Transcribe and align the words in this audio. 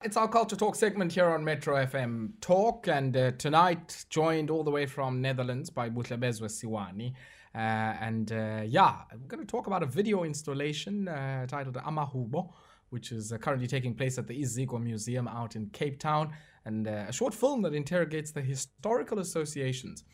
It's 0.00 0.16
our 0.16 0.28
Kulture 0.28 0.56
Talk 0.56 0.76
segment 0.76 1.12
here 1.12 1.26
on 1.26 1.42
Metro 1.42 1.74
FM 1.74 2.34
Talk, 2.40 2.86
and 2.86 3.16
uh, 3.16 3.32
tonight 3.32 4.06
joined 4.08 4.48
all 4.48 4.62
the 4.62 4.70
way 4.70 4.86
from 4.86 5.20
Netherlands 5.20 5.70
by 5.70 5.90
Buhlebezwe 5.90 6.48
Siwani. 6.48 7.14
Uh, 7.52 7.58
and 7.58 8.30
uh, 8.30 8.62
yeah, 8.64 8.98
we're 9.10 9.26
going 9.26 9.44
to 9.44 9.50
talk 9.50 9.66
about 9.66 9.82
a 9.82 9.86
video 9.86 10.22
installation 10.22 11.08
uh, 11.08 11.46
titled 11.46 11.74
Amahubo, 11.78 12.48
which 12.90 13.10
is 13.10 13.32
uh, 13.32 13.38
currently 13.38 13.66
taking 13.66 13.92
place 13.92 14.18
at 14.18 14.28
the 14.28 14.40
Iziko 14.40 14.80
Museum 14.80 15.26
out 15.26 15.56
in 15.56 15.68
Cape 15.70 15.98
Town, 15.98 16.32
and 16.64 16.86
uh, 16.86 17.06
a 17.08 17.12
short 17.12 17.34
film 17.34 17.62
that 17.62 17.74
interrogates 17.74 18.30
the 18.30 18.40
historical 18.40 19.18
associations 19.18 20.04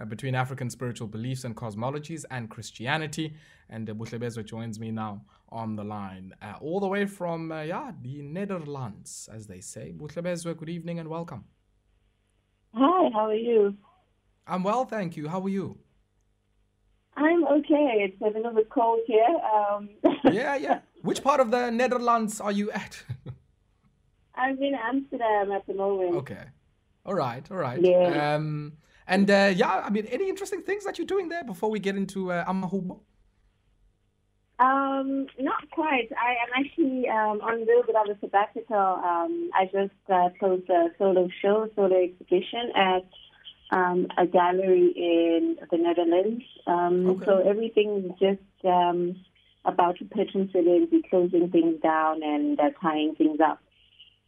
uh, 0.00 0.04
between 0.04 0.34
African 0.34 0.70
spiritual 0.70 1.08
beliefs 1.08 1.44
and 1.44 1.56
cosmologies 1.56 2.24
and 2.30 2.50
Christianity. 2.50 3.34
And 3.68 3.88
uh, 3.88 3.94
Buhlebezwe 3.94 4.44
joins 4.44 4.78
me 4.78 4.90
now 4.90 5.22
on 5.50 5.76
the 5.76 5.84
line, 5.84 6.34
uh, 6.40 6.54
all 6.60 6.80
the 6.80 6.88
way 6.88 7.04
from, 7.06 7.52
uh, 7.52 7.62
yeah, 7.62 7.92
the 8.00 8.22
Netherlands, 8.22 9.28
as 9.32 9.46
they 9.46 9.60
say. 9.60 9.92
Buhlebezwe, 9.96 10.56
good 10.56 10.68
evening 10.70 10.98
and 10.98 11.08
welcome. 11.08 11.44
Hi, 12.74 13.10
how 13.12 13.26
are 13.28 13.34
you? 13.34 13.76
I'm 14.46 14.62
well, 14.62 14.84
thank 14.84 15.16
you. 15.16 15.28
How 15.28 15.40
are 15.42 15.48
you? 15.48 15.78
I'm 17.16 17.44
okay. 17.46 18.08
It's 18.08 18.20
a 18.22 18.36
little 18.36 18.54
bit 18.54 18.70
cold 18.70 19.00
here. 19.06 19.26
Um, 19.54 19.90
yeah, 20.32 20.56
yeah. 20.56 20.80
Which 21.02 21.22
part 21.22 21.40
of 21.40 21.50
the 21.50 21.70
Netherlands 21.70 22.40
are 22.40 22.52
you 22.52 22.70
at? 22.70 23.02
I'm 24.34 24.60
in 24.62 24.74
Amsterdam 24.74 25.52
at 25.52 25.66
the 25.66 25.74
moment. 25.74 26.16
okay. 26.16 26.44
All 27.04 27.14
right, 27.14 27.44
all 27.50 27.56
right. 27.56 27.80
Yeah. 27.82 28.34
Um, 28.34 28.74
and 29.06 29.30
uh, 29.30 29.52
yeah, 29.54 29.82
I 29.84 29.90
mean, 29.90 30.06
any 30.06 30.28
interesting 30.28 30.62
things 30.62 30.84
that 30.84 30.98
you're 30.98 31.06
doing 31.06 31.28
there 31.28 31.44
before 31.44 31.70
we 31.70 31.78
get 31.78 31.96
into 31.96 32.32
uh, 32.32 32.44
Amahubo? 32.44 33.00
Um, 34.58 35.26
not 35.40 35.68
quite. 35.70 36.08
I 36.12 36.32
am 36.44 36.64
actually 36.64 37.08
um, 37.08 37.40
on 37.40 37.54
a 37.54 37.64
little 37.64 37.82
bit 37.84 37.96
of 37.96 38.16
a 38.16 38.20
sabbatical. 38.20 38.76
Um, 38.76 39.50
I 39.54 39.64
just 39.64 39.92
uh, 40.08 40.28
closed 40.38 40.68
a 40.70 40.88
solo 40.98 41.28
show, 41.40 41.68
solo 41.74 41.96
exhibition 41.96 42.70
at 42.76 43.04
um, 43.72 44.06
a 44.16 44.26
gallery 44.26 44.92
in 44.94 45.56
the 45.70 45.78
Netherlands. 45.78 46.44
Um, 46.66 47.06
Okay. 47.06 47.24
So 47.24 47.38
everything 47.38 48.04
is 48.04 48.12
just 48.20 48.64
um, 48.64 49.16
about 49.64 49.98
to 49.98 50.04
pencil 50.04 50.48
in, 50.54 50.86
be 50.90 51.02
closing 51.08 51.50
things 51.50 51.80
down 51.82 52.22
and 52.22 52.60
uh, 52.60 52.70
tying 52.80 53.14
things 53.16 53.40
up. 53.40 53.60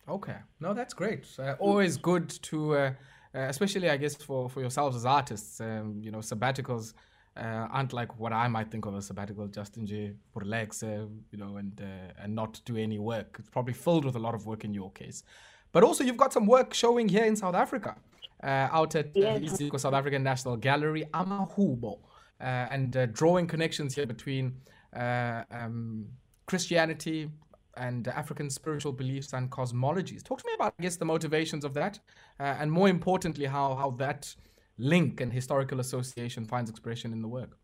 Okay, 0.08 0.36
no, 0.60 0.74
that's 0.74 0.92
great. 0.92 1.26
Uh, 1.38 1.54
always 1.58 1.96
good 1.96 2.28
to, 2.28 2.74
uh, 2.74 2.92
especially 3.34 3.90
I 3.90 3.96
guess 3.96 4.14
for 4.14 4.48
for 4.48 4.60
yourselves 4.60 4.96
as 4.96 5.04
artists. 5.04 5.60
Um, 5.60 6.00
you 6.00 6.10
know, 6.10 6.18
sabbaticals 6.18 6.94
uh, 7.36 7.66
aren't 7.70 7.92
like 7.92 8.18
what 8.18 8.32
I 8.32 8.48
might 8.48 8.70
think 8.70 8.86
of 8.86 8.94
a 8.94 9.02
sabbatical, 9.02 9.48
just 9.48 9.74
for 9.74 10.40
relax, 10.40 10.82
uh, 10.82 11.06
you 11.30 11.38
know, 11.38 11.56
and 11.56 11.80
uh, 11.80 12.22
and 12.22 12.34
not 12.34 12.60
do 12.64 12.76
any 12.76 12.98
work. 12.98 13.36
It's 13.38 13.50
probably 13.50 13.74
filled 13.74 14.04
with 14.04 14.16
a 14.16 14.20
lot 14.20 14.34
of 14.34 14.46
work 14.46 14.64
in 14.64 14.72
your 14.72 14.90
case, 14.92 15.24
but 15.72 15.82
also 15.82 16.04
you've 16.04 16.16
got 16.16 16.32
some 16.32 16.46
work 16.46 16.72
showing 16.74 17.08
here 17.08 17.24
in 17.24 17.36
South 17.36 17.54
Africa, 17.54 17.96
uh, 18.42 18.68
out 18.70 18.94
at 18.94 19.06
uh, 19.06 19.38
Yes. 19.40 19.58
South 19.82 19.94
African 19.94 20.22
National 20.22 20.56
Gallery, 20.56 21.04
Amahubo, 21.12 21.98
uh, 22.40 22.44
and 22.44 22.96
uh, 22.96 23.06
drawing 23.06 23.46
connections 23.46 23.94
here 23.94 24.06
between 24.06 24.54
uh, 24.96 25.42
um, 25.50 26.06
Christianity 26.46 27.30
and 27.76 28.08
African 28.08 28.50
spiritual 28.50 28.92
beliefs 28.92 29.32
and 29.32 29.50
cosmologies. 29.50 30.22
Talk 30.22 30.40
to 30.40 30.46
me 30.46 30.54
about, 30.54 30.74
I 30.78 30.82
guess, 30.82 30.96
the 30.96 31.04
motivations 31.04 31.64
of 31.64 31.74
that, 31.74 31.98
uh, 32.40 32.56
and 32.60 32.70
more 32.70 32.88
importantly, 32.88 33.46
how 33.46 33.74
how 33.74 33.90
that 33.92 34.34
link 34.78 35.20
and 35.20 35.32
historical 35.32 35.80
association 35.80 36.44
finds 36.44 36.70
expression 36.70 37.12
in 37.12 37.22
the 37.22 37.28
work. 37.28 37.58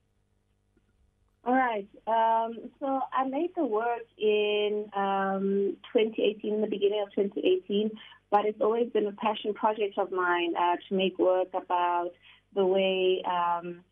All 1.45 1.55
right. 1.55 1.89
Um, 2.07 2.71
so 2.79 3.01
I 3.13 3.25
made 3.25 3.51
the 3.57 3.65
work 3.65 4.07
in 4.19 4.85
um, 4.95 5.77
2018, 5.93 6.55
in 6.55 6.61
the 6.61 6.67
beginning 6.67 7.03
of 7.03 7.15
2018, 7.15 7.91
but 8.31 8.45
it's 8.45 8.61
always 8.61 8.91
been 8.91 9.07
a 9.07 9.13
passion 9.13 9.55
project 9.55 9.97
of 9.97 10.13
mine 10.13 10.55
uh, 10.57 10.77
to 10.89 10.95
make 10.95 11.19
work 11.19 11.49
about 11.55 12.11
the 12.55 12.65
way 12.65 13.23
um, 13.27 13.83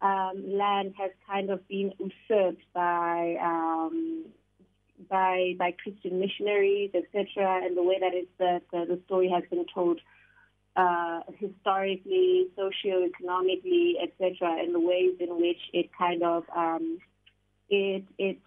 um, 0.00 0.44
land 0.46 0.94
has 0.96 1.10
kind 1.26 1.50
of 1.50 1.66
been 1.68 1.92
usurped 1.98 2.62
by 2.72 3.36
um, 3.42 4.26
by 5.08 5.54
by 5.58 5.74
Christian 5.82 6.20
missionaries, 6.20 6.90
etc., 6.94 7.60
and 7.64 7.76
the 7.76 7.82
way 7.82 7.98
that 8.00 8.14
it's 8.14 8.30
that 8.38 8.62
uh, 8.72 8.84
the 8.84 9.00
story 9.06 9.28
has 9.28 9.44
been 9.50 9.66
told 9.72 10.00
uh, 10.76 11.20
historically, 11.38 12.48
socioeconomically, 12.56 13.94
etc., 14.02 14.56
and 14.60 14.74
the 14.74 14.80
ways 14.80 15.14
in 15.20 15.40
which 15.40 15.60
it 15.72 15.90
kind 15.96 16.22
of 16.22 16.44
um, 16.54 16.98
it 17.68 18.04
it 18.18 18.38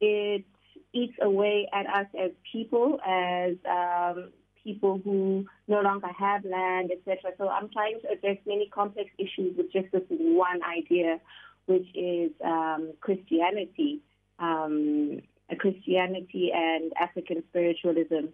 it 0.00 0.44
eats 0.92 1.16
away 1.20 1.68
at 1.72 1.86
us 1.86 2.06
as 2.18 2.30
people, 2.52 2.98
as 3.06 3.54
um, 3.68 4.30
people 4.62 5.00
who 5.02 5.46
no 5.68 5.80
longer 5.80 6.08
have 6.18 6.44
land, 6.44 6.90
etc. 6.90 7.32
So 7.38 7.48
I'm 7.48 7.68
trying 7.70 8.00
to 8.02 8.10
address 8.12 8.38
many 8.46 8.68
complex 8.68 9.10
issues 9.18 9.56
with 9.56 9.72
just 9.72 9.92
this 9.92 10.02
one 10.08 10.60
idea, 10.62 11.20
which 11.66 11.86
is 11.94 12.30
um, 12.44 12.92
Christianity, 13.00 14.00
um, 14.38 15.20
Christianity 15.56 16.50
and 16.54 16.92
African 17.00 17.42
spiritualism. 17.48 18.28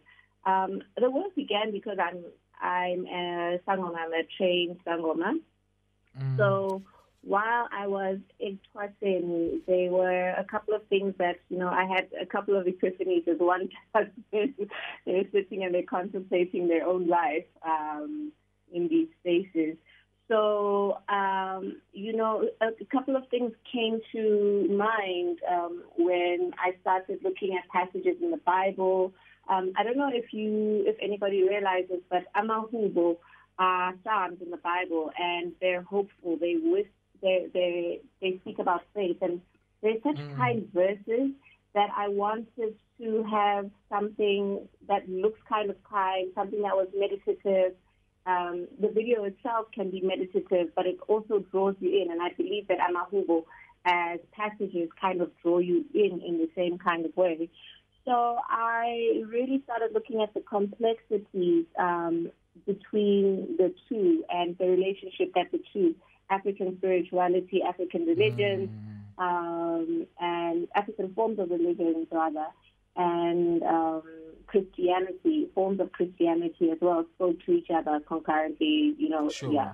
Um, 0.44 0.82
the 1.00 1.10
work 1.10 1.34
began 1.34 1.72
because 1.72 1.98
I'm 2.00 2.24
I'm 2.60 3.06
a 3.06 3.60
sangoma, 3.66 3.96
I'm 3.98 4.12
a 4.12 4.22
trained 4.36 4.78
sangoma. 4.86 5.40
Mm. 6.18 6.36
So 6.36 6.82
while 7.26 7.68
I 7.72 7.88
was 7.88 8.18
in 8.38 8.58
Twaseni, 8.72 9.60
there 9.66 9.90
were 9.90 10.30
a 10.30 10.44
couple 10.44 10.74
of 10.74 10.86
things 10.86 11.12
that, 11.18 11.40
you 11.48 11.58
know, 11.58 11.68
I 11.68 11.84
had 11.84 12.08
a 12.20 12.24
couple 12.24 12.56
of 12.56 12.66
epiphanies 12.66 13.26
as 13.26 13.38
one 13.38 13.68
person. 13.92 14.54
they're 15.04 15.24
sitting 15.32 15.64
and 15.64 15.74
they're 15.74 15.82
contemplating 15.82 16.68
their 16.68 16.86
own 16.86 17.08
life 17.08 17.44
um, 17.66 18.30
in 18.72 18.88
these 18.88 19.08
spaces. 19.20 19.76
So, 20.28 20.98
um, 21.08 21.80
you 21.92 22.16
know, 22.16 22.48
a, 22.60 22.84
couple 22.86 23.14
of 23.14 23.28
things 23.28 23.52
came 23.72 24.00
to 24.12 24.66
mind 24.70 25.38
um, 25.48 25.84
when 25.96 26.52
I 26.58 26.72
started 26.80 27.20
looking 27.22 27.56
at 27.56 27.68
passages 27.68 28.16
in 28.20 28.32
the 28.32 28.38
Bible. 28.38 29.12
Um, 29.48 29.72
I 29.76 29.84
don't 29.84 29.96
know 29.96 30.10
if 30.12 30.32
you, 30.32 30.82
if 30.86 30.96
anybody 31.00 31.46
realizes, 31.48 32.00
but 32.10 32.24
Amahubo 32.34 33.16
are 33.58 33.94
psalms 34.02 34.38
in 34.42 34.50
the 34.50 34.56
Bible, 34.56 35.10
and 35.18 35.52
they're 35.60 35.82
hopeful. 35.82 36.36
They 36.40 36.56
wish, 36.60 36.86
they 37.22 37.46
they 37.54 38.00
they 38.20 38.38
speak 38.40 38.58
about 38.58 38.82
faith, 38.94 39.18
and 39.22 39.40
they're 39.82 40.00
such 40.02 40.18
Mm. 40.18 40.36
kind 40.36 40.68
verses 40.74 41.30
that 41.74 41.90
I 41.96 42.08
wanted 42.08 42.74
to 42.98 43.22
have 43.30 43.70
something 43.88 44.66
that 44.88 45.08
looks 45.08 45.38
kind 45.48 45.70
of 45.70 45.76
kind, 45.84 46.32
something 46.34 46.62
that 46.62 46.74
was 46.74 46.88
meditative. 46.94 47.74
Um, 48.26 48.66
the 48.80 48.88
video 48.88 49.24
itself 49.24 49.66
can 49.72 49.90
be 49.90 50.00
meditative, 50.00 50.74
but 50.74 50.86
it 50.86 50.98
also 51.06 51.44
draws 51.52 51.76
you 51.78 52.02
in, 52.02 52.10
and 52.10 52.20
I 52.20 52.30
believe 52.36 52.66
that 52.68 52.78
Amahubo 52.78 53.44
as 53.84 54.18
passages 54.32 54.88
kind 55.00 55.20
of 55.20 55.30
draw 55.42 55.58
you 55.58 55.84
in 55.94 56.20
in 56.20 56.38
the 56.38 56.50
same 56.56 56.76
kind 56.76 57.06
of 57.06 57.16
way. 57.16 57.48
So 58.04 58.38
I 58.48 59.22
really 59.28 59.62
started 59.64 59.90
looking 59.92 60.22
at 60.22 60.34
the 60.34 60.40
complexities 60.40 61.66
um, 61.78 62.30
between 62.66 63.56
the 63.58 63.72
two 63.88 64.24
and 64.28 64.56
the 64.58 64.66
relationship 64.66 65.32
that 65.34 65.52
the 65.52 65.60
two 65.72 65.94
African 66.30 66.76
spirituality, 66.78 67.62
African 67.62 68.06
religions, 68.06 68.70
um, 69.18 70.06
and 70.20 70.68
African 70.74 71.14
forms 71.14 71.38
of 71.38 71.50
religions 71.50 72.08
rather, 72.10 72.46
and 72.96 73.62
um, 73.62 74.02
Christianity, 74.46 75.48
forms 75.54 75.80
of 75.80 75.92
Christianity 75.92 76.70
as 76.70 76.78
well, 76.80 77.04
spoke 77.14 77.36
to 77.46 77.52
each 77.52 77.68
other 77.70 78.00
concurrently. 78.06 78.94
You 78.98 79.08
know, 79.08 79.28
Sure. 79.28 79.52
yeah. 79.52 79.72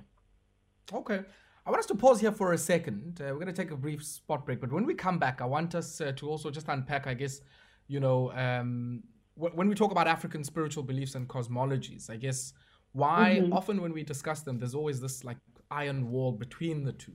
Okay. 0.93 1.21
I 1.65 1.71
want 1.71 1.78
us 1.81 1.87
to 1.87 1.94
pause 1.94 2.21
here 2.21 2.33
for 2.33 2.53
a 2.55 2.59
second. 2.59 3.21
Uh, 3.21 3.27
we're 3.27 3.34
going 3.34 3.47
to 3.47 3.53
take 3.53 3.71
a 3.71 3.77
brief 3.77 4.05
spot 4.05 4.44
break, 4.44 4.61
but 4.61 4.72
when 4.72 4.84
we 4.84 4.94
come 4.94 5.19
back, 5.19 5.41
I 5.41 5.44
want 5.44 5.75
us 5.77 6.00
uh, 6.00 6.11
to 6.16 6.28
also 6.28 6.50
just 6.50 6.69
unpack, 6.69 7.06
I 7.06 7.15
guess, 7.15 7.41
you 7.87 8.00
know, 8.00 8.32
um, 8.32 9.03
wh- 9.37 9.56
when 9.56 9.69
we 9.69 9.77
talk 9.77 9.93
about 9.93 10.09
African 10.09 10.43
spiritual 10.43 10.82
beliefs 10.82 11.15
and 11.15 11.28
cosmologies, 11.28 12.11
I 12.11 12.17
guess 12.17 12.52
why 12.93 13.49
often 13.52 13.81
when 13.81 13.93
we 13.93 14.02
discuss 14.02 14.41
them, 14.43 14.58
there's 14.58 14.75
always 14.75 15.00
this 15.00 15.23
like 15.25 15.37
iron 15.70 16.11
wall 16.11 16.32
between 16.32 16.82
the 16.85 16.93
two. 16.93 17.14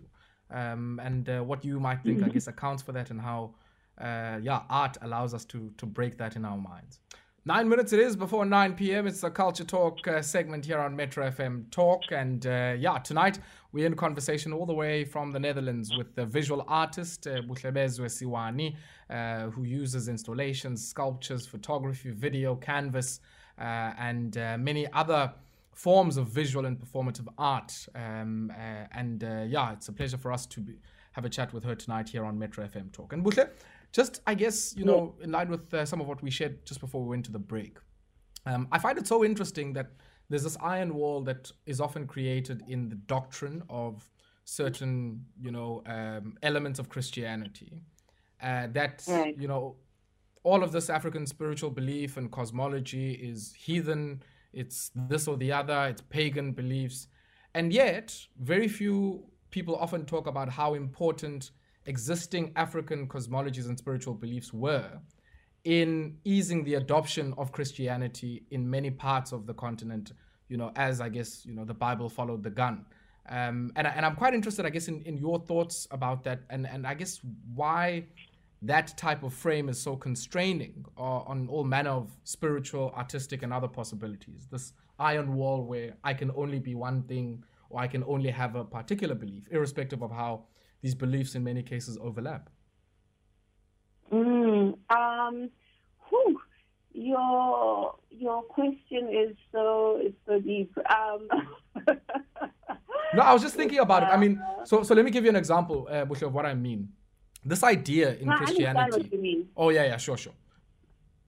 Um, 0.49 1.01
and 1.03 1.27
uh, 1.27 1.41
what 1.41 1.65
you 1.65 1.77
might 1.77 2.01
think, 2.03 2.23
I 2.23 2.29
guess, 2.29 2.47
accounts 2.47 2.81
for 2.81 2.93
that 2.93 3.09
and 3.11 3.19
how, 3.19 3.53
uh, 3.99 4.39
yeah, 4.41 4.61
art 4.69 4.95
allows 5.01 5.33
us 5.33 5.43
to, 5.45 5.71
to 5.77 5.85
break 5.85 6.17
that 6.19 6.37
in 6.37 6.45
our 6.45 6.57
minds. 6.57 6.99
Nine 7.47 7.69
minutes 7.69 7.93
it 7.93 8.01
is 8.01 8.17
before 8.17 8.43
9 8.43 8.73
p.m. 8.73 9.07
It's 9.07 9.21
the 9.21 9.31
Kulture 9.31 9.65
Talk 9.65 10.05
uh, 10.05 10.21
segment 10.21 10.65
here 10.65 10.79
on 10.79 10.93
Metro 10.93 11.31
FM 11.31 11.71
Talk. 11.71 12.01
And 12.11 12.45
uh, 12.45 12.75
yeah, 12.77 12.97
tonight 12.97 13.39
we're 13.71 13.85
in 13.85 13.95
conversation 13.95 14.51
all 14.51 14.65
the 14.65 14.73
way 14.73 15.05
from 15.05 15.31
the 15.31 15.39
Netherlands 15.39 15.95
with 15.97 16.13
the 16.13 16.25
visual 16.25 16.65
artist 16.67 17.25
uh, 17.25 17.39
Siwani, 17.43 18.75
uh, 19.09 19.49
who 19.51 19.63
uses 19.63 20.09
installations, 20.09 20.85
sculptures, 20.85 21.47
photography, 21.47 22.11
video, 22.11 22.53
canvas, 22.53 23.21
uh, 23.57 23.93
and 23.97 24.37
uh, 24.37 24.57
many 24.57 24.85
other 24.91 25.31
forms 25.71 26.17
of 26.17 26.27
visual 26.27 26.65
and 26.65 26.77
performative 26.77 27.29
art. 27.37 27.73
Um, 27.95 28.51
uh, 28.51 28.87
and 28.91 29.21
yeah, 29.49 29.71
it's 29.71 29.87
a 29.87 29.93
pleasure 29.93 30.17
for 30.17 30.33
us 30.33 30.45
to 30.47 30.59
be, 30.59 30.73
have 31.13 31.23
a 31.23 31.29
chat 31.29 31.53
with 31.53 31.63
her 31.63 31.75
tonight 31.75 32.09
here 32.09 32.25
on 32.25 32.37
Metro 32.37 32.67
FM 32.67 32.91
Talk. 32.91 33.13
And 33.13 33.23
Buhle, 33.23 33.47
just 33.97 34.21
I 34.27 34.35
guess 34.35 34.75
you 34.77 34.85
know, 34.85 35.15
in 35.23 35.31
line 35.31 35.49
with 35.49 35.73
uh, 35.73 35.83
some 35.83 35.99
of 35.99 36.07
what 36.07 36.21
we 36.21 36.29
shared 36.29 36.65
just 36.67 36.79
before 36.79 37.01
we 37.01 37.09
went 37.09 37.25
to 37.25 37.31
the 37.31 37.39
break. 37.53 37.79
Um, 38.45 38.67
I 38.71 38.77
find 38.77 38.95
it 38.99 39.07
so 39.07 39.25
interesting 39.25 39.73
that 39.73 39.87
there's 40.29 40.43
this 40.43 40.57
iron 40.61 40.93
wall 40.93 41.21
that 41.23 41.51
is 41.65 41.81
often 41.81 42.05
created 42.05 42.61
in 42.67 42.89
the 42.89 42.95
doctrine 42.95 43.63
of 43.69 44.07
certain, 44.45 45.25
you 45.41 45.51
know, 45.51 45.81
um, 45.87 46.37
elements 46.43 46.77
of 46.77 46.89
Christianity. 46.89 47.81
Uh, 48.39 48.67
that 48.73 49.03
right. 49.07 49.35
you 49.41 49.47
know, 49.47 49.77
all 50.43 50.61
of 50.63 50.71
this 50.71 50.91
African 50.91 51.25
spiritual 51.25 51.71
belief 51.71 52.17
and 52.17 52.31
cosmology 52.31 53.13
is 53.13 53.55
heathen. 53.57 54.21
It's 54.53 54.91
this 55.09 55.27
or 55.27 55.37
the 55.37 55.51
other. 55.51 55.87
It's 55.89 56.01
pagan 56.01 56.51
beliefs, 56.51 57.07
and 57.55 57.73
yet 57.73 58.15
very 58.39 58.67
few 58.67 59.23
people 59.49 59.75
often 59.75 60.05
talk 60.05 60.27
about 60.27 60.49
how 60.49 60.75
important 60.75 61.49
existing 61.87 62.51
African 62.55 63.07
cosmologies 63.07 63.67
and 63.67 63.77
spiritual 63.77 64.13
beliefs 64.13 64.53
were 64.53 64.99
in 65.63 66.17
easing 66.23 66.63
the 66.63 66.75
adoption 66.75 67.33
of 67.37 67.51
Christianity 67.51 68.43
in 68.51 68.69
many 68.69 68.91
parts 68.91 69.31
of 69.31 69.45
the 69.47 69.53
continent, 69.53 70.13
you 70.49 70.57
know, 70.57 70.71
as 70.75 71.01
I 71.01 71.09
guess, 71.09 71.45
you 71.45 71.53
know, 71.53 71.65
the 71.65 71.73
Bible 71.73 72.09
followed 72.09 72.43
the 72.43 72.49
gun. 72.49 72.85
Um, 73.29 73.71
and, 73.75 73.87
and 73.87 74.05
I'm 74.05 74.15
quite 74.15 74.33
interested, 74.33 74.65
I 74.65 74.69
guess, 74.69 74.87
in, 74.87 75.01
in 75.01 75.17
your 75.17 75.39
thoughts 75.39 75.87
about 75.91 76.23
that 76.23 76.41
and, 76.49 76.65
and 76.65 76.87
I 76.87 76.93
guess 76.93 77.19
why 77.53 78.05
that 78.61 78.97
type 78.97 79.23
of 79.23 79.33
frame 79.33 79.69
is 79.69 79.79
so 79.79 79.95
constraining 79.95 80.85
uh, 80.97 81.01
on 81.01 81.47
all 81.49 81.63
manner 81.63 81.91
of 81.91 82.09
spiritual, 82.23 82.93
artistic, 82.95 83.43
and 83.43 83.53
other 83.53 83.67
possibilities. 83.67 84.47
This 84.49 84.73
iron 84.99 85.33
wall 85.33 85.63
where 85.63 85.93
I 86.03 86.13
can 86.13 86.31
only 86.35 86.59
be 86.59 86.75
one 86.75 87.03
thing 87.03 87.43
or 87.69 87.81
I 87.81 87.87
can 87.87 88.03
only 88.05 88.29
have 88.29 88.55
a 88.55 88.63
particular 88.63 89.15
belief, 89.15 89.43
irrespective 89.51 90.01
of 90.01 90.11
how 90.11 90.45
these 90.87 90.95
beliefs 90.95 91.35
in 91.35 91.43
many 91.43 91.63
cases 91.73 91.97
overlap. 92.01 92.49
Mm, 94.09 94.77
um, 94.89 95.49
whew, 96.07 96.39
your 96.93 97.95
your 98.09 98.41
question 98.43 99.03
is 99.21 99.35
so 99.51 99.99
is 100.07 100.13
so 100.25 100.39
deep. 100.39 100.71
Um, 100.97 101.21
no, 103.15 103.21
I 103.29 103.33
was 103.33 103.41
just 103.41 103.55
thinking 103.55 103.79
about 103.79 104.03
it. 104.03 104.09
I 104.15 104.17
mean, 104.23 104.41
so 104.63 104.83
so 104.83 104.95
let 104.95 105.03
me 105.03 105.11
give 105.11 105.25
you 105.25 105.29
an 105.35 105.41
example, 105.43 105.89
uh, 105.91 106.25
of 106.27 106.33
what 106.33 106.45
I 106.45 106.53
mean. 106.67 106.81
This 107.43 107.63
idea 107.63 108.15
in 108.15 108.27
no, 108.27 108.37
Christianity. 108.37 108.65
I 108.65 108.83
understand 108.83 109.03
what 109.03 109.11
you 109.13 109.21
mean. 109.27 109.49
Oh 109.57 109.69
yeah, 109.69 109.85
yeah, 109.91 109.97
sure, 109.97 110.17
sure. 110.25 110.37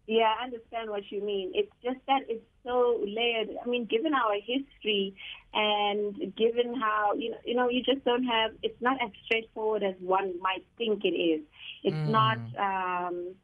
Yeah, 0.07 0.31
I 0.39 0.45
understand 0.45 0.89
what 0.89 1.03
you 1.11 1.19
mean. 1.21 1.51
It's 1.53 1.75
just 1.83 2.01
that 2.07 2.21
it's 2.29 2.50
so 2.65 2.77
layered. 3.06 3.50
I 3.63 3.67
mean, 3.67 3.85
given 3.85 4.13
our 4.13 4.35
history 4.53 5.15
and 5.54 6.16
given 6.36 6.80
how 6.80 7.13
you 7.16 7.31
know, 7.31 7.38
you 7.46 7.56
know, 7.56 7.69
you 7.69 7.84
just 7.84 8.04
don't 8.06 8.24
have. 8.24 8.51
It's 8.63 8.81
not 8.81 9.01
as 9.01 9.10
straightforward 9.25 9.84
as 9.84 9.96
one 10.00 10.40
might 10.42 10.66
think 10.78 11.04
it 11.04 11.10
is. 11.10 11.42
It's 11.84 11.96
mm. 11.96 12.10
not. 12.10 12.38
Um, 12.57 13.36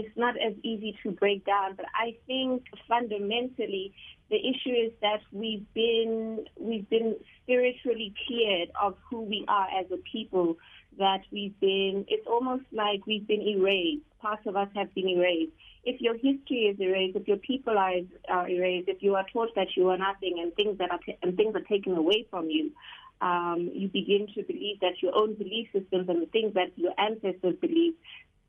it's 0.00 0.16
not 0.16 0.34
as 0.36 0.54
easy 0.62 0.96
to 1.02 1.10
break 1.10 1.44
down. 1.44 1.74
But 1.76 1.86
I 1.94 2.16
think 2.26 2.64
fundamentally, 2.88 3.92
the 4.30 4.36
issue 4.36 4.74
is 4.86 4.92
that 5.00 5.20
we've 5.32 5.66
been 5.74 6.44
we've 6.58 6.88
been 6.88 7.16
spiritually 7.42 8.14
cleared 8.26 8.70
of 8.80 8.96
who 9.08 9.22
we 9.22 9.44
are 9.48 9.68
as 9.78 9.86
a 9.92 9.98
people. 9.98 10.56
That 10.98 11.20
we've 11.30 11.58
been. 11.60 12.04
It's 12.08 12.26
almost 12.26 12.64
like 12.72 13.06
we've 13.06 13.26
been 13.26 13.42
erased. 13.42 14.02
Parts 14.20 14.42
of 14.46 14.56
us 14.56 14.68
have 14.74 14.92
been 14.94 15.08
erased 15.08 15.52
if 15.84 16.00
your 16.00 16.14
history 16.14 16.68
is 16.70 16.78
erased, 16.78 17.16
if 17.16 17.26
your 17.26 17.38
people 17.38 17.78
are, 17.78 17.92
are 18.28 18.48
erased, 18.48 18.88
if 18.88 19.02
you 19.02 19.14
are 19.14 19.24
taught 19.32 19.54
that 19.54 19.68
you 19.76 19.88
are 19.88 19.96
nothing 19.96 20.38
and 20.40 20.54
things 20.54 20.78
that 20.78 20.90
are 20.90 20.98
t- 20.98 21.16
and 21.22 21.36
things 21.36 21.54
are 21.54 21.62
taken 21.62 21.96
away 21.96 22.26
from 22.30 22.50
you, 22.50 22.70
um, 23.20 23.70
you 23.74 23.88
begin 23.88 24.26
to 24.34 24.42
believe 24.42 24.80
that 24.80 25.02
your 25.02 25.14
own 25.14 25.34
belief 25.34 25.68
systems 25.72 26.08
and 26.08 26.22
the 26.22 26.26
things 26.26 26.54
that 26.54 26.72
your 26.76 26.92
ancestors 26.98 27.54
believe 27.60 27.94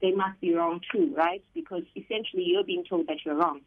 they 0.01 0.12
must 0.12 0.39
be 0.42 0.53
wrong 0.53 0.81
too, 0.92 1.13
right? 1.15 1.44
Because 1.53 1.83
essentially 1.95 2.44
you're 2.45 2.63
being 2.63 2.83
told 2.88 3.07
that 3.07 3.18
you're 3.25 3.36
wrong 3.36 3.62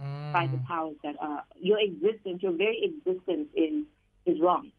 mm. 0.00 0.32
by 0.32 0.46
the 0.46 0.58
powers 0.68 0.96
that 1.02 1.16
are. 1.20 1.44
Your 1.60 1.78
existence, 1.80 2.42
your 2.42 2.52
very 2.52 2.82
existence 2.82 3.48
is 3.54 3.84
is 4.26 4.40
wrong. 4.40 4.70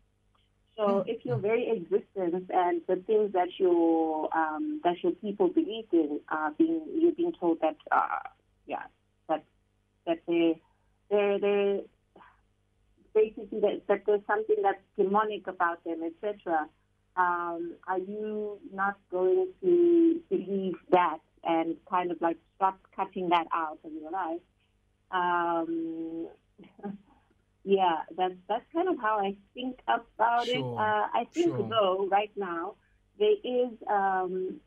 So 0.77 0.83
mm. 0.83 1.03
if 1.07 1.25
your 1.25 1.37
very 1.37 1.69
existence 1.69 2.49
and 2.49 2.81
the 2.87 2.95
things 3.07 3.33
that 3.33 3.49
your 3.57 4.29
um, 4.35 4.81
that 4.83 5.03
your 5.03 5.13
people 5.13 5.49
believe 5.49 5.85
in 5.91 6.19
are 6.29 6.51
being 6.51 6.81
you're 6.95 7.11
being 7.13 7.33
told 7.39 7.59
that 7.61 7.77
uh, 7.91 8.29
yeah 8.65 8.83
that 9.27 9.43
that 10.05 10.19
they 10.27 10.59
they 11.09 11.37
they 11.41 11.83
basically 13.13 13.59
that, 13.59 13.81
that 13.87 14.03
there's 14.05 14.21
something 14.27 14.57
that's 14.61 14.81
demonic 14.97 15.47
about 15.47 15.83
them, 15.83 16.01
etc. 16.03 16.67
Um, 17.15 17.75
are 17.87 17.99
you 17.99 18.59
not 18.73 18.97
going 19.11 19.49
to 19.61 20.21
believe 20.29 20.75
that 20.89 21.19
and 21.43 21.75
kind 21.89 22.11
of 22.11 22.21
like 22.21 22.37
stop 22.55 22.79
cutting 22.95 23.29
that 23.29 23.47
out 23.53 23.79
of 23.83 23.91
your 23.93 24.11
life? 24.11 24.41
Um, 25.11 26.27
yeah, 27.63 27.97
that's 28.17 28.35
that's 28.47 28.65
kind 28.73 28.89
of 28.89 28.99
how 28.99 29.19
I 29.19 29.35
think 29.53 29.79
about 29.87 30.47
sure. 30.47 30.55
it. 30.55 30.63
Uh, 30.63 31.07
I 31.13 31.27
think 31.33 31.55
sure. 31.55 31.69
though, 31.69 32.07
right 32.09 32.31
now 32.35 32.75
there 33.19 33.35
is 33.43 33.69
um, 33.87 34.59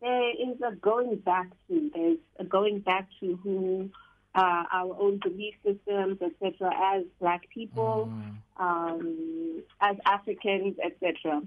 there 0.00 0.30
is 0.30 0.60
a 0.66 0.74
going 0.76 1.16
back 1.16 1.48
to 1.68 1.90
there's 1.94 2.18
a 2.38 2.44
going 2.44 2.80
back 2.80 3.08
to 3.20 3.38
who 3.42 3.90
uh, 4.34 4.64
our 4.72 4.96
own 4.98 5.18
belief 5.18 5.54
systems, 5.64 6.18
etc. 6.22 6.70
As 6.74 7.04
Black 7.20 7.48
people, 7.50 8.10
mm. 8.10 8.62
um, 8.62 9.62
as 9.80 9.96
Africans, 10.06 10.76
etc. 10.82 11.42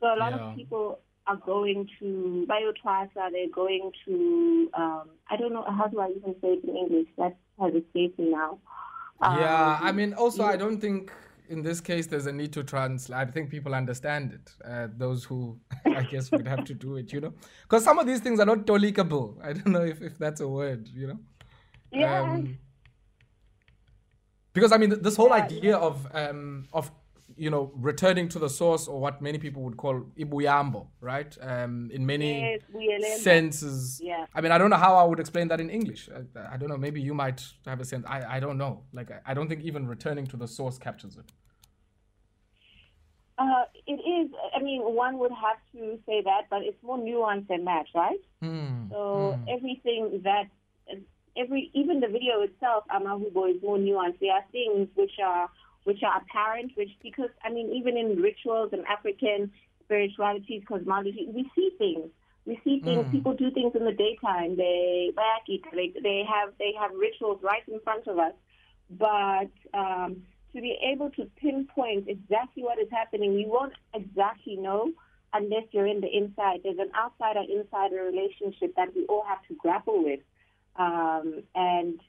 So 0.00 0.06
a 0.06 0.16
lot 0.16 0.32
yeah. 0.32 0.50
of 0.50 0.56
people 0.56 0.98
are 1.26 1.36
going 1.36 1.88
to 1.98 2.46
Biotwasa. 2.48 3.30
They're 3.32 3.54
going 3.54 3.92
to 4.06 4.70
um, 4.74 5.10
I 5.30 5.36
don't 5.36 5.52
know 5.52 5.64
how 5.68 5.86
do 5.86 6.00
I 6.00 6.08
even 6.08 6.34
say 6.40 6.54
it 6.54 6.64
in 6.64 6.76
English. 6.76 7.08
That 7.18 7.36
has 7.60 7.74
escaped 7.74 8.18
me 8.18 8.30
now. 8.30 8.58
Yeah, 9.22 9.76
um, 9.76 9.86
I 9.86 9.92
mean, 9.92 10.14
also, 10.14 10.44
I 10.44 10.56
don't 10.56 10.80
think 10.80 11.12
in 11.50 11.62
this 11.62 11.80
case 11.80 12.06
there's 12.06 12.26
a 12.26 12.32
need 12.32 12.52
to 12.54 12.64
translate. 12.64 13.18
I 13.18 13.26
think 13.26 13.50
people 13.50 13.74
understand 13.74 14.32
it. 14.32 14.54
Uh, 14.64 14.88
those 14.96 15.24
who, 15.24 15.58
I 15.86 16.02
guess, 16.04 16.30
would 16.30 16.48
have 16.48 16.64
to 16.64 16.74
do 16.74 16.96
it, 16.96 17.12
you 17.12 17.20
know, 17.20 17.34
because 17.62 17.84
some 17.84 17.98
of 17.98 18.06
these 18.06 18.20
things 18.20 18.40
are 18.40 18.46
not 18.46 18.66
tolikable. 18.66 19.36
I 19.44 19.52
don't 19.52 19.68
know 19.68 19.84
if, 19.84 20.00
if 20.00 20.16
that's 20.18 20.40
a 20.40 20.48
word, 20.48 20.88
you 20.94 21.08
know. 21.08 21.18
Yeah. 21.92 22.22
Um, 22.22 22.58
because 24.52 24.72
I 24.72 24.78
mean, 24.78 25.02
this 25.02 25.16
whole 25.16 25.28
yeah, 25.28 25.44
idea 25.44 25.70
yeah. 25.70 25.76
of 25.76 26.06
um, 26.14 26.66
of 26.72 26.90
you 27.40 27.48
know, 27.48 27.72
returning 27.74 28.28
to 28.28 28.38
the 28.38 28.50
source 28.50 28.86
or 28.86 29.00
what 29.00 29.22
many 29.22 29.38
people 29.38 29.62
would 29.62 29.78
call 29.78 30.04
ibuyambo, 30.18 30.86
right? 31.00 31.34
Um, 31.40 31.90
in 31.90 32.04
many 32.04 32.58
yes, 32.78 33.22
senses. 33.22 33.98
Yeah. 34.02 34.26
I 34.34 34.42
mean, 34.42 34.52
I 34.52 34.58
don't 34.58 34.68
know 34.68 34.76
how 34.76 34.94
I 34.96 35.04
would 35.04 35.18
explain 35.18 35.48
that 35.48 35.58
in 35.58 35.70
English. 35.70 36.10
I, 36.14 36.54
I 36.54 36.56
don't 36.58 36.68
know. 36.68 36.76
Maybe 36.76 37.00
you 37.00 37.14
might 37.14 37.42
have 37.64 37.80
a 37.80 37.86
sense. 37.86 38.04
I, 38.06 38.36
I 38.36 38.40
don't 38.40 38.58
know. 38.58 38.82
Like, 38.92 39.10
I, 39.10 39.20
I 39.30 39.32
don't 39.32 39.48
think 39.48 39.62
even 39.62 39.86
returning 39.86 40.26
to 40.26 40.36
the 40.36 40.46
source 40.46 40.76
captures 40.76 41.16
it. 41.16 41.32
Uh, 43.38 43.64
it 43.86 44.00
is. 44.16 44.30
I 44.54 44.60
mean, 44.62 44.82
one 44.82 45.18
would 45.20 45.32
have 45.32 45.56
to 45.72 45.98
say 46.04 46.20
that, 46.22 46.42
but 46.50 46.60
it's 46.60 46.82
more 46.82 46.98
nuanced 46.98 47.48
than 47.48 47.64
that, 47.64 47.86
right? 47.94 48.20
Mm, 48.44 48.90
so 48.90 49.38
mm. 49.38 49.56
everything 49.56 50.20
that, 50.24 50.44
every 51.38 51.70
even 51.72 52.00
the 52.00 52.08
video 52.08 52.42
itself, 52.42 52.84
Amahubo 52.94 53.48
is 53.48 53.62
more 53.62 53.78
nuanced. 53.78 54.20
There 54.20 54.34
are 54.34 54.44
things 54.52 54.88
which 54.94 55.16
are 55.24 55.48
which 55.84 56.02
are 56.02 56.20
apparent, 56.20 56.72
which 56.76 56.90
because 57.02 57.30
I 57.44 57.50
mean 57.50 57.72
even 57.72 57.96
in 57.96 58.20
rituals 58.20 58.70
and 58.72 58.84
African 58.86 59.52
spiritualities, 59.84 60.62
cosmology, 60.66 61.26
we 61.32 61.50
see 61.54 61.70
things. 61.78 62.10
We 62.46 62.60
see 62.64 62.80
things. 62.80 63.06
Mm. 63.06 63.12
People 63.12 63.34
do 63.34 63.50
things 63.50 63.72
in 63.74 63.84
the 63.84 63.92
daytime. 63.92 64.56
They 64.56 65.10
they 65.72 65.92
they 66.02 66.22
have 66.28 66.54
they 66.58 66.72
have 66.78 66.90
rituals 66.94 67.40
right 67.42 67.62
in 67.68 67.80
front 67.80 68.06
of 68.06 68.18
us, 68.18 68.32
but 68.90 69.50
um, 69.74 70.22
to 70.54 70.60
be 70.60 70.76
able 70.92 71.10
to 71.10 71.30
pinpoint 71.40 72.08
exactly 72.08 72.62
what 72.62 72.78
is 72.78 72.88
happening, 72.90 73.34
we 73.34 73.46
won't 73.46 73.74
exactly 73.94 74.56
know 74.56 74.90
unless 75.32 75.64
you're 75.70 75.86
in 75.86 76.00
the 76.00 76.08
inside. 76.08 76.60
There's 76.64 76.78
an 76.78 76.90
outsider 76.96 77.42
insider 77.48 78.02
relationship 78.04 78.74
that 78.76 78.94
we 78.94 79.04
all 79.06 79.24
have 79.28 79.42
to 79.48 79.54
grapple 79.54 80.02
with, 80.02 80.20
um, 80.76 81.42
and 81.54 82.00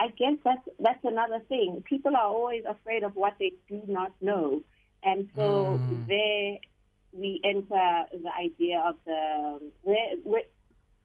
I 0.00 0.08
guess 0.08 0.36
that's 0.42 0.66
that's 0.78 1.04
another 1.04 1.40
thing. 1.48 1.84
People 1.86 2.16
are 2.16 2.26
always 2.26 2.64
afraid 2.66 3.02
of 3.02 3.14
what 3.14 3.34
they 3.38 3.52
do 3.68 3.82
not 3.86 4.12
know, 4.22 4.62
and 5.04 5.28
so 5.36 5.78
mm. 5.78 6.06
there 6.08 6.58
we 7.12 7.40
enter 7.44 8.06
the 8.12 8.30
idea 8.38 8.82
of 8.86 8.94
the 9.04 9.60
where, 9.82 10.16
where, 10.24 10.42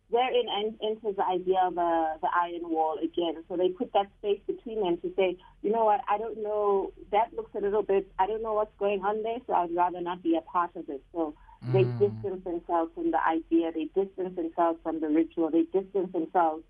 wherein 0.10 0.78
enters 0.82 1.16
the 1.18 1.26
idea 1.26 1.60
of 1.66 1.78
uh, 1.78 2.18
the 2.22 2.30
iron 2.42 2.70
wall 2.70 2.98
again. 3.04 3.44
So 3.50 3.58
they 3.58 3.70
put 3.70 3.92
that 3.94 4.08
space 4.20 4.40
between 4.48 4.82
them 4.82 4.98
to 5.02 5.12
say, 5.18 5.38
you 5.62 5.72
know 5.72 5.84
what, 5.84 6.02
I 6.10 6.18
don't 6.18 6.42
know. 6.42 6.94
That 7.12 7.34
looks 7.36 7.52
a 7.54 7.60
little 7.60 7.84
bit. 7.84 8.08
I 8.18 8.28
don't 8.28 8.44
know 8.44 8.54
what's 8.54 8.78
going 8.80 9.02
on 9.04 9.24
there, 9.24 9.40
so 9.46 9.54
I'd 9.54 9.76
rather 9.76 10.00
not 10.00 10.24
be 10.24 10.38
a 10.38 10.42
part 10.42 10.76
of 10.78 10.88
it. 10.88 11.04
So 11.12 11.34
they 11.74 11.84
mm. 11.84 12.00
distance 12.00 12.44
themselves 12.46 12.92
from 12.96 13.12
the 13.12 13.20
idea. 13.28 13.74
They 13.74 13.90
distance 14.00 14.38
themselves 14.38 14.80
from 14.84 15.02
the 15.02 15.10
ritual. 15.10 15.52
They 15.52 15.64
distance 15.64 16.14
themselves. 16.14 16.64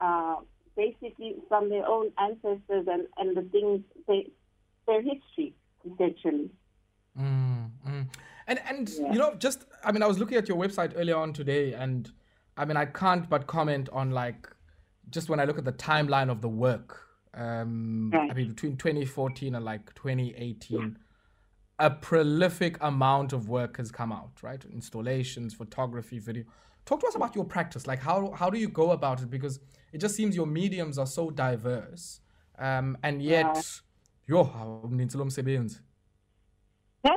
Uh, 0.00 0.36
basically 0.76 1.36
from 1.48 1.68
their 1.68 1.86
own 1.86 2.12
ancestors 2.18 2.86
and, 2.86 3.06
and 3.18 3.36
the 3.36 3.42
things, 3.50 3.80
they, 4.06 4.30
their 4.86 5.02
history, 5.02 5.54
essentially. 5.84 6.50
Mm, 7.18 7.70
mm. 7.86 8.06
And, 8.46 8.60
and 8.68 8.88
yeah. 8.88 9.12
you 9.12 9.18
know, 9.18 9.34
just, 9.34 9.64
I 9.84 9.92
mean, 9.92 10.02
I 10.02 10.06
was 10.06 10.18
looking 10.18 10.36
at 10.36 10.48
your 10.48 10.58
website 10.58 10.92
earlier 10.96 11.16
on 11.16 11.32
today, 11.32 11.72
and 11.72 12.10
I 12.56 12.64
mean, 12.64 12.76
I 12.76 12.84
can't 12.84 13.28
but 13.28 13.46
comment 13.46 13.88
on 13.92 14.10
like 14.10 14.48
just 15.10 15.28
when 15.28 15.40
I 15.40 15.44
look 15.44 15.58
at 15.58 15.64
the 15.64 15.72
timeline 15.72 16.30
of 16.30 16.40
the 16.40 16.48
work, 16.48 17.06
um, 17.34 18.10
Right. 18.12 18.30
I 18.30 18.34
mean, 18.34 18.48
between 18.48 18.76
2014 18.76 19.54
and 19.54 19.64
like 19.64 19.94
2018, 19.94 20.98
a 21.78 21.90
prolific 21.90 22.78
amount 22.80 23.32
of 23.32 23.48
work 23.48 23.76
has 23.76 23.92
come 23.92 24.10
out, 24.10 24.42
right? 24.42 24.64
Installations, 24.72 25.52
photography, 25.52 26.18
video. 26.18 26.44
Talk 26.86 27.00
to 27.00 27.06
us 27.08 27.14
about 27.14 27.34
your 27.34 27.44
practice. 27.44 27.86
Like, 27.86 28.00
how 28.00 28.32
how 28.32 28.48
do 28.48 28.58
you 28.58 28.68
go 28.68 28.92
about 28.92 29.20
it? 29.20 29.28
Because 29.28 29.60
it 29.96 30.00
just 30.00 30.14
seems 30.14 30.36
your 30.36 30.44
mediums 30.46 30.98
are 30.98 31.06
so 31.06 31.30
diverse, 31.30 32.20
um, 32.58 32.98
and 33.02 33.22
yet, 33.22 33.56
yo, 34.26 34.44
mnintsi 34.84 35.16
lo 35.16 35.24
msebenzi. 35.24 35.80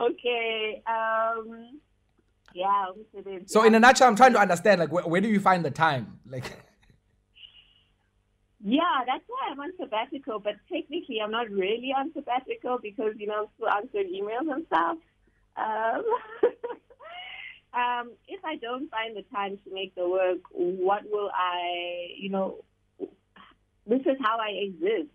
okay. 0.00 0.82
Um, 0.88 1.80
yeah. 2.52 2.86
So, 3.46 3.62
in 3.62 3.76
a 3.76 3.78
nutshell, 3.78 4.08
I'm 4.08 4.16
trying 4.16 4.32
to 4.32 4.40
understand, 4.40 4.80
like, 4.80 4.90
where, 4.90 5.04
where 5.04 5.20
do 5.20 5.28
you 5.28 5.38
find 5.38 5.64
the 5.64 5.70
time? 5.70 6.18
Like, 6.28 6.44
Yeah, 8.64 9.04
that's 9.06 9.24
why 9.28 9.50
I'm 9.52 9.60
on 9.60 9.70
sabbatical. 9.78 10.40
But 10.40 10.54
technically, 10.68 11.20
I'm 11.22 11.30
not 11.30 11.48
really 11.48 11.92
on 11.96 12.12
sabbatical 12.12 12.78
because 12.82 13.12
you 13.18 13.28
know 13.28 13.42
I'm 13.42 13.48
still 13.54 13.68
answering 13.68 14.20
emails 14.20 14.52
and 14.52 14.66
stuff. 14.66 14.98
Um, 15.56 16.02
um, 17.74 18.12
if 18.28 18.44
I 18.44 18.56
don't 18.56 18.90
find 18.90 19.16
the 19.16 19.24
time 19.34 19.58
to 19.64 19.74
make 19.74 19.94
the 19.94 20.08
work, 20.08 20.40
what 20.52 21.02
will 21.10 21.30
I? 21.34 22.08
You 22.18 22.30
know, 22.30 22.64
this 23.86 24.00
is 24.00 24.16
how 24.20 24.38
I 24.38 24.50
exist. 24.50 25.10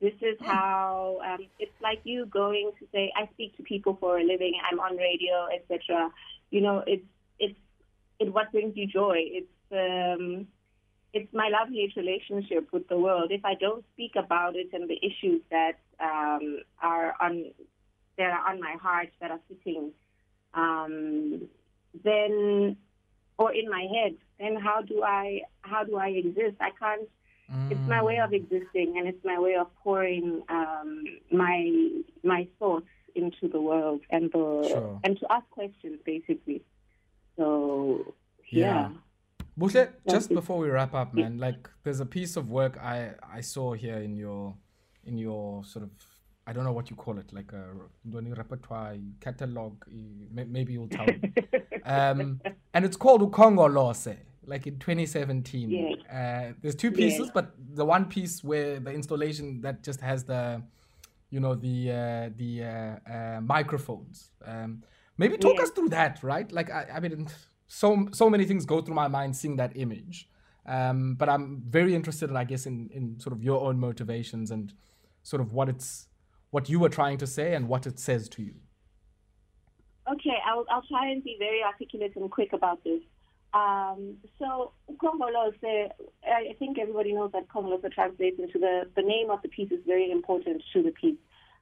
This 0.00 0.14
is 0.20 0.36
how 0.40 1.20
um, 1.24 1.46
it's 1.58 1.72
like 1.82 2.00
you 2.04 2.26
going 2.26 2.72
to 2.78 2.86
say, 2.92 3.12
I 3.16 3.28
speak 3.32 3.56
to 3.56 3.62
people 3.62 3.96
for 3.98 4.18
a 4.18 4.22
living. 4.24 4.52
I'm 4.70 4.78
on 4.78 4.96
radio, 4.96 5.46
etc. 5.54 6.10
You 6.50 6.60
know, 6.60 6.84
it's 6.86 7.06
it's 7.38 7.58
it's 8.20 8.32
what 8.32 8.52
brings 8.52 8.76
you 8.76 8.86
joy. 8.86 9.16
It's 9.18 9.46
um, 9.72 10.46
it's 11.12 11.32
my 11.32 11.48
loveliest 11.48 11.96
relationship 11.96 12.68
with 12.72 12.86
the 12.88 12.98
world. 12.98 13.30
If 13.30 13.44
I 13.44 13.54
don't 13.54 13.84
speak 13.94 14.12
about 14.16 14.56
it 14.56 14.68
and 14.72 14.88
the 14.88 14.98
issues 14.98 15.40
that 15.50 15.78
um, 16.00 16.58
are 16.82 17.14
on 17.20 17.46
that 18.18 18.30
are 18.30 18.52
on 18.52 18.60
my 18.60 18.76
heart, 18.80 19.08
that 19.20 19.30
are 19.30 19.40
sitting, 19.48 19.90
um, 20.54 21.48
then 22.02 22.76
or 23.38 23.52
in 23.52 23.68
my 23.68 23.86
head, 23.94 24.14
then 24.38 24.56
how 24.56 24.80
do 24.82 25.02
I 25.02 25.42
how 25.62 25.84
do 25.84 25.96
I 25.96 26.08
exist? 26.08 26.56
I 26.60 26.70
can't. 26.78 27.08
It's 27.70 27.86
my 27.86 28.02
way 28.02 28.18
of 28.18 28.32
existing, 28.32 28.96
and 28.96 29.06
it's 29.06 29.22
my 29.24 29.38
way 29.38 29.54
of 29.54 29.68
pouring 29.82 30.42
um, 30.48 31.04
my 31.30 31.90
my 32.22 32.48
thoughts 32.58 32.86
into 33.14 33.48
the 33.48 33.60
world 33.60 34.00
and 34.10 34.32
the 34.32 34.66
Sure. 34.68 35.00
and 35.04 35.18
to 35.20 35.26
ask 35.30 35.48
questions, 35.50 36.00
basically. 36.04 36.62
So 37.36 38.14
Yeah. 38.50 38.60
yeah. 38.60 38.90
Buhle, 39.58 39.92
just 40.10 40.30
it. 40.30 40.34
before 40.34 40.58
we 40.58 40.68
wrap 40.68 40.94
up, 40.94 41.14
man, 41.14 41.38
like 41.38 41.68
there's 41.84 42.00
a 42.00 42.06
piece 42.06 42.36
of 42.36 42.50
work 42.50 42.76
I 42.78 43.14
I 43.22 43.40
saw 43.42 43.74
here 43.74 43.98
in 43.98 44.16
your 44.16 44.54
in 45.04 45.18
your 45.18 45.64
sort 45.64 45.84
of 45.84 45.90
I 46.46 46.52
don't 46.52 46.64
know 46.64 46.72
what 46.72 46.90
you 46.90 46.96
call 46.96 47.18
it, 47.18 47.32
like 47.32 47.52
a 47.52 47.64
ndoni 48.06 48.36
repertoire 48.36 48.96
catalog. 49.20 49.82
Maybe 50.30 50.74
you'll 50.74 50.88
tell 50.88 51.06
me. 51.06 51.32
um, 51.84 52.40
and 52.74 52.84
it's 52.84 52.96
called 52.96 53.22
Ukongolose, 53.22 54.16
like 54.46 54.66
in 54.66 54.78
2017. 54.78 55.70
Yeah. 55.70 55.94
Uh, 56.50 56.52
there's 56.60 56.74
two 56.74 56.90
pieces, 56.92 57.30
but 57.32 57.54
the 57.74 57.84
one 57.84 58.04
piece 58.06 58.44
where 58.44 58.78
the 58.78 58.92
installation 58.92 59.62
that 59.62 59.82
just 59.82 60.00
has 60.02 60.24
the, 60.24 60.62
you 61.30 61.40
know, 61.40 61.54
the 61.54 61.90
uh, 61.90 62.30
the 62.36 62.62
uh, 62.64 63.12
uh, 63.12 63.40
microphones. 63.40 64.30
Um, 64.44 64.82
maybe 65.16 65.38
talk 65.38 65.56
Yeah. 65.56 65.62
us 65.62 65.70
through 65.70 65.88
that, 65.90 66.22
right? 66.22 66.50
Like 66.52 66.70
I, 66.70 66.86
I 66.96 67.00
mean, 67.00 67.26
so 67.66 68.08
so 68.12 68.28
many 68.28 68.44
things 68.44 68.66
go 68.66 68.82
through 68.82 68.94
my 68.96 69.08
mind 69.08 69.34
seeing 69.34 69.56
that 69.56 69.72
image. 69.76 70.28
Um, 70.66 71.14
but 71.14 71.28
I'm 71.28 71.62
very 71.66 71.94
interested, 71.94 72.28
in, 72.30 72.36
I 72.36 72.44
guess, 72.44 72.66
in 72.66 72.90
in 72.92 73.18
sort 73.18 73.32
of 73.34 73.42
your 73.42 73.60
own 73.66 73.78
motivations 73.80 74.50
and 74.50 74.74
sort 75.22 75.40
of 75.40 75.52
what 75.52 75.68
it's 75.70 76.08
what 76.54 76.68
you 76.68 76.78
were 76.78 76.88
trying 76.88 77.18
to 77.18 77.26
say 77.26 77.52
and 77.56 77.68
what 77.68 77.84
it 77.84 77.98
says 77.98 78.28
to 78.28 78.40
you. 78.40 78.54
Okay, 80.08 80.38
I'll, 80.46 80.64
I'll 80.70 80.86
try 80.88 81.10
and 81.10 81.20
be 81.24 81.34
very 81.36 81.64
articulate 81.64 82.12
and 82.14 82.30
quick 82.30 82.52
about 82.52 82.84
this. 82.84 83.00
Um, 83.52 84.18
so, 84.38 84.70
Kongolose, 85.02 85.90
I 86.22 86.54
think 86.60 86.78
everybody 86.78 87.12
knows 87.12 87.32
that 87.32 87.48
Kongolose 87.48 87.92
translates 87.92 88.38
into 88.38 88.60
the, 88.60 88.82
the 88.94 89.02
name 89.02 89.30
of 89.30 89.42
the 89.42 89.48
piece 89.48 89.72
is 89.72 89.80
very 89.84 90.12
important 90.12 90.62
to 90.72 90.82
the 90.84 90.92
piece. 90.92 91.18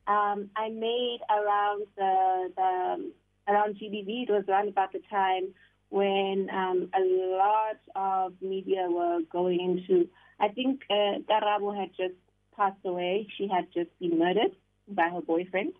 Um, 0.06 0.50
I 0.56 0.68
made 0.68 1.20
around 1.30 1.86
the, 1.96 2.50
the 2.54 3.12
around 3.48 3.76
GBV, 3.76 4.28
it 4.28 4.30
was 4.30 4.44
around 4.46 4.68
about 4.68 4.92
the 4.92 5.00
time 5.08 5.54
when 5.88 6.48
um, 6.52 6.90
a 6.94 7.02
lot 7.38 7.80
of 7.96 8.34
media 8.42 8.88
were 8.90 9.20
going 9.30 9.60
into, 9.60 10.08
I 10.38 10.48
think 10.48 10.82
uh, 10.90 11.20
Karabo 11.30 11.74
had 11.74 11.90
just 11.96 12.18
passed 12.54 12.84
away. 12.84 13.26
She 13.38 13.48
had 13.48 13.68
just 13.72 13.88
been 13.98 14.18
murdered 14.18 14.52
by 14.94 15.08
her 15.08 15.20
boyfriend. 15.20 15.72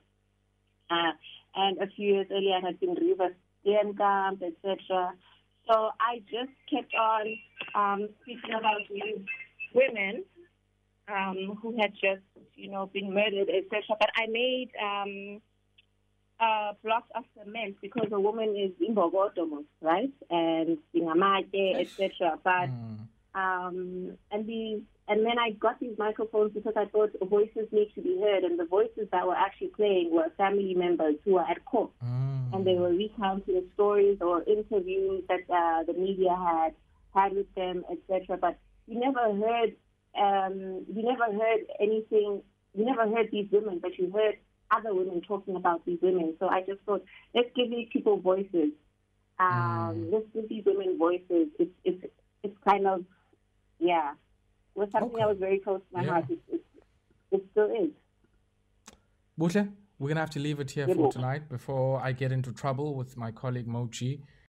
Uh, 0.91 1.13
and 1.55 1.79
a 1.79 1.87
few 1.87 2.15
years 2.15 2.27
earlier 2.31 2.59
it 2.59 2.65
had 2.65 2.81
been 2.81 2.95
Reeva 2.95 3.35
Steenkamp, 3.65 4.43
etc. 4.43 5.13
So 5.67 5.91
I 6.01 6.21
just 6.31 6.53
kept 6.71 6.93
on 6.95 7.37
um, 7.75 8.09
speaking 8.23 8.55
about 8.59 8.81
these 8.91 9.25
women 9.75 10.25
um, 11.09 11.59
who 11.63 11.77
had 11.81 11.93
just, 11.93 12.23
you 12.55 12.71
know, 12.71 12.87
been 12.87 13.13
murdered, 13.13 13.49
etc. 13.49 13.97
But 13.99 14.11
I 14.17 14.27
made 14.27 14.71
um, 14.83 15.41
uh, 16.41 16.73
blocks 16.83 17.09
of 17.15 17.25
cement 17.39 17.77
because 17.81 18.09
a 18.13 18.21
woman 18.21 18.57
is 18.57 18.73
in 18.87 18.95
imbogodomos, 18.95 19.65
right? 19.81 20.11
And 20.31 20.79
in 20.95 21.03
ingamate, 21.03 21.81
etc. 21.81 22.39
But 22.43 22.71
um, 23.35 24.19
and 24.31 24.47
these 24.47 24.83
and 25.09 25.27
then 25.27 25.39
I 25.39 25.51
got 25.51 25.81
these 25.81 25.97
microphones 25.99 26.53
because 26.53 26.75
I 26.77 26.87
thought 26.87 27.11
voices 27.29 27.69
need 27.73 27.93
to 27.95 28.01
be 28.01 28.19
heard, 28.21 28.45
and 28.45 28.59
the 28.59 28.65
voices 28.65 29.09
that 29.11 29.27
were 29.27 29.35
actually 29.35 29.69
playing 29.69 30.11
were 30.13 30.31
family 30.37 30.75
members 30.75 31.17
who 31.25 31.35
were 31.35 31.43
at 31.49 31.65
court, 31.65 31.91
and 32.01 32.67
they 32.67 32.75
were 32.75 32.91
recounting 32.91 33.63
stories 33.75 34.19
or 34.21 34.43
interviews 34.45 35.25
that 35.29 35.41
uh, 35.53 35.83
the 35.85 35.99
media 35.99 36.35
had 36.35 36.75
had 37.15 37.35
with 37.35 37.53
them, 37.55 37.85
etc. 37.91 38.37
But 38.37 38.59
you 38.87 38.99
never 38.99 39.35
heard, 39.35 39.75
um, 40.19 40.87
you 40.93 41.03
never 41.03 41.25
heard 41.33 41.61
anything. 41.81 42.43
You 42.75 42.85
never 42.87 43.09
heard 43.09 43.31
these 43.31 43.49
women, 43.51 43.81
but 43.81 43.99
you 43.99 44.11
heard 44.11 44.39
other 44.71 44.95
women 44.95 45.21
talking 45.21 45.57
about 45.57 45.85
these 45.85 45.99
women. 46.01 46.35
So 46.41 46.49
I 46.49 46.63
just 46.63 46.81
thought, 46.87 47.05
let's 47.35 47.51
give 47.55 47.71
these 47.71 47.89
people 47.93 48.19
voices. 48.19 48.71
Um, 49.39 50.11
Let's 50.13 50.27
give 50.33 50.49
these 50.49 50.65
women 50.65 50.99
voices. 50.99 51.49
It's 51.59 51.73
it's 51.85 52.05
it's 52.43 52.57
kind 52.65 52.87
of 52.87 53.05
yeah, 53.79 54.13
was 54.75 54.89
something 54.93 55.19
that 55.19 55.29
was 55.29 55.39
very 55.39 55.59
close 55.59 55.81
to 55.81 55.97
my 55.97 56.03
Yeah. 56.05 56.11
heart. 56.11 56.25
It, 56.31 56.39
it, 56.49 56.65
it 57.33 57.45
still 57.51 57.71
is. 57.71 57.91
Buhle, 59.39 59.73
we're 59.99 60.09
gonna 60.09 60.21
have 60.21 60.31
to 60.31 60.41
leave 60.41 60.61
it 60.61 60.71
here 60.71 60.87
for 60.95 61.11
tonight 61.13 61.49
before 61.49 62.01
I 62.01 62.13
get 62.13 62.33
into 62.33 62.53
trouble 62.53 62.95
with 62.95 63.17
my 63.17 63.31
colleague 63.31 63.67
Mochi. 63.67 64.23